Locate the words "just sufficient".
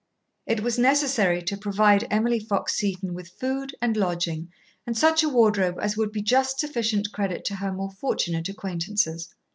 6.23-7.11